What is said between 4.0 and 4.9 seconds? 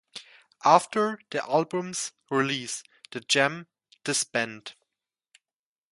disbanded.